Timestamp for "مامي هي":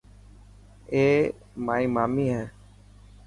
1.95-2.43